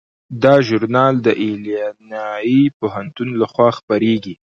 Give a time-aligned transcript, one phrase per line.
[0.43, 4.35] دا ژورنال د ایلینای پوهنتون لخوا خپریږي.